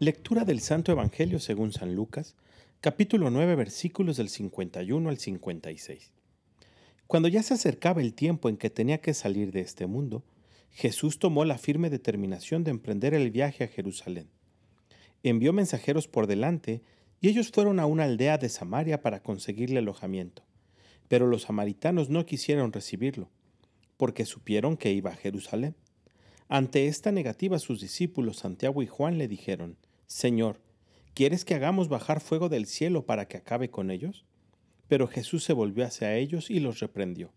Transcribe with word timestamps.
Lectura 0.00 0.44
del 0.44 0.60
Santo 0.60 0.92
Evangelio 0.92 1.40
según 1.40 1.72
San 1.72 1.96
Lucas, 1.96 2.36
capítulo 2.80 3.30
9, 3.30 3.56
versículos 3.56 4.16
del 4.16 4.28
51 4.28 5.08
al 5.08 5.18
56. 5.18 6.12
Cuando 7.08 7.26
ya 7.26 7.42
se 7.42 7.54
acercaba 7.54 8.00
el 8.00 8.14
tiempo 8.14 8.48
en 8.48 8.58
que 8.58 8.70
tenía 8.70 9.00
que 9.00 9.12
salir 9.12 9.50
de 9.50 9.58
este 9.58 9.88
mundo, 9.88 10.22
Jesús 10.70 11.18
tomó 11.18 11.44
la 11.44 11.58
firme 11.58 11.90
determinación 11.90 12.62
de 12.62 12.70
emprender 12.70 13.12
el 13.12 13.32
viaje 13.32 13.64
a 13.64 13.66
Jerusalén. 13.66 14.28
Envió 15.24 15.52
mensajeros 15.52 16.06
por 16.06 16.28
delante 16.28 16.80
y 17.20 17.28
ellos 17.28 17.50
fueron 17.50 17.80
a 17.80 17.86
una 17.86 18.04
aldea 18.04 18.38
de 18.38 18.50
Samaria 18.50 19.02
para 19.02 19.24
conseguirle 19.24 19.80
alojamiento. 19.80 20.44
Pero 21.08 21.26
los 21.26 21.42
samaritanos 21.42 22.08
no 22.08 22.24
quisieron 22.24 22.72
recibirlo, 22.72 23.30
porque 23.96 24.26
supieron 24.26 24.76
que 24.76 24.92
iba 24.92 25.10
a 25.10 25.16
Jerusalén. 25.16 25.74
Ante 26.46 26.86
esta 26.86 27.10
negativa 27.10 27.58
sus 27.58 27.80
discípulos 27.80 28.36
Santiago 28.38 28.80
y 28.80 28.86
Juan 28.86 29.18
le 29.18 29.26
dijeron, 29.26 29.76
Señor, 30.08 30.58
¿quieres 31.12 31.44
que 31.44 31.54
hagamos 31.54 31.88
bajar 31.88 32.20
fuego 32.20 32.48
del 32.48 32.64
cielo 32.64 33.04
para 33.04 33.28
que 33.28 33.36
acabe 33.36 33.70
con 33.70 33.90
ellos? 33.90 34.24
Pero 34.88 35.06
Jesús 35.06 35.44
se 35.44 35.52
volvió 35.52 35.84
hacia 35.84 36.16
ellos 36.16 36.50
y 36.50 36.60
los 36.60 36.80
reprendió. 36.80 37.30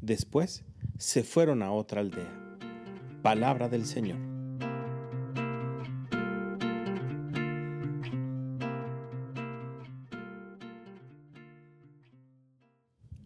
Después 0.00 0.64
se 0.96 1.24
fueron 1.24 1.60
a 1.62 1.72
otra 1.72 2.00
aldea. 2.00 2.32
Palabra 3.20 3.68
del 3.68 3.84
Señor. 3.84 4.33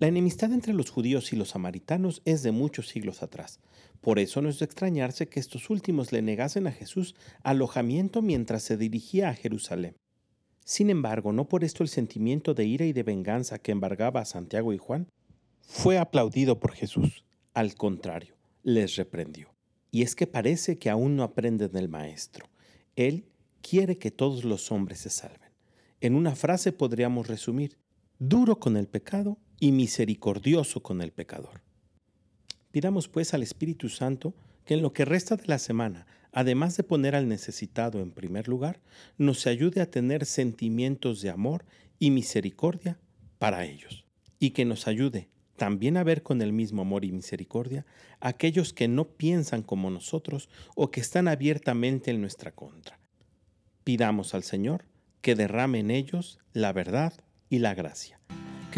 La 0.00 0.06
enemistad 0.06 0.52
entre 0.52 0.74
los 0.74 0.90
judíos 0.90 1.32
y 1.32 1.36
los 1.36 1.50
samaritanos 1.50 2.22
es 2.24 2.44
de 2.44 2.52
muchos 2.52 2.86
siglos 2.86 3.24
atrás. 3.24 3.58
Por 4.00 4.20
eso 4.20 4.40
no 4.40 4.48
es 4.48 4.60
de 4.60 4.64
extrañarse 4.64 5.28
que 5.28 5.40
estos 5.40 5.70
últimos 5.70 6.12
le 6.12 6.22
negasen 6.22 6.68
a 6.68 6.72
Jesús 6.72 7.16
alojamiento 7.42 8.22
mientras 8.22 8.62
se 8.62 8.76
dirigía 8.76 9.28
a 9.28 9.34
Jerusalén. 9.34 9.96
Sin 10.64 10.90
embargo, 10.90 11.32
no 11.32 11.48
por 11.48 11.64
esto 11.64 11.82
el 11.82 11.88
sentimiento 11.88 12.54
de 12.54 12.64
ira 12.64 12.84
y 12.84 12.92
de 12.92 13.02
venganza 13.02 13.58
que 13.58 13.72
embargaba 13.72 14.20
a 14.20 14.24
Santiago 14.24 14.72
y 14.72 14.78
Juan 14.78 15.08
fue 15.62 15.98
aplaudido 15.98 16.60
por 16.60 16.72
Jesús. 16.72 17.24
Al 17.52 17.74
contrario, 17.74 18.36
les 18.62 18.94
reprendió. 18.94 19.52
Y 19.90 20.02
es 20.02 20.14
que 20.14 20.28
parece 20.28 20.78
que 20.78 20.90
aún 20.90 21.16
no 21.16 21.24
aprenden 21.24 21.72
del 21.72 21.88
Maestro. 21.88 22.46
Él 22.94 23.24
quiere 23.62 23.98
que 23.98 24.12
todos 24.12 24.44
los 24.44 24.70
hombres 24.70 25.00
se 25.00 25.10
salven. 25.10 25.50
En 26.00 26.14
una 26.14 26.36
frase 26.36 26.70
podríamos 26.70 27.26
resumir, 27.26 27.78
duro 28.20 28.60
con 28.60 28.76
el 28.76 28.86
pecado 28.86 29.38
y 29.60 29.72
misericordioso 29.72 30.82
con 30.82 31.02
el 31.02 31.12
pecador. 31.12 31.62
Pidamos 32.70 33.08
pues 33.08 33.34
al 33.34 33.42
Espíritu 33.42 33.88
Santo 33.88 34.34
que 34.64 34.74
en 34.74 34.82
lo 34.82 34.92
que 34.92 35.04
resta 35.04 35.36
de 35.36 35.46
la 35.46 35.58
semana, 35.58 36.06
además 36.32 36.76
de 36.76 36.84
poner 36.84 37.14
al 37.14 37.28
necesitado 37.28 38.00
en 38.00 38.10
primer 38.10 38.48
lugar, 38.48 38.80
nos 39.16 39.46
ayude 39.46 39.80
a 39.80 39.90
tener 39.90 40.26
sentimientos 40.26 41.22
de 41.22 41.30
amor 41.30 41.64
y 41.98 42.10
misericordia 42.10 42.98
para 43.38 43.64
ellos, 43.64 44.04
y 44.38 44.50
que 44.50 44.64
nos 44.64 44.86
ayude 44.86 45.28
también 45.56 45.96
a 45.96 46.04
ver 46.04 46.22
con 46.22 46.40
el 46.40 46.52
mismo 46.52 46.82
amor 46.82 47.04
y 47.04 47.12
misericordia 47.12 47.84
aquellos 48.20 48.72
que 48.72 48.88
no 48.88 49.08
piensan 49.08 49.62
como 49.62 49.90
nosotros 49.90 50.48
o 50.76 50.90
que 50.90 51.00
están 51.00 51.28
abiertamente 51.28 52.10
en 52.10 52.20
nuestra 52.20 52.52
contra. 52.52 52.98
Pidamos 53.84 54.34
al 54.34 54.44
Señor 54.44 54.84
que 55.20 55.34
derrame 55.34 55.80
en 55.80 55.90
ellos 55.90 56.38
la 56.52 56.72
verdad 56.72 57.12
y 57.50 57.58
la 57.58 57.74
gracia. 57.74 58.20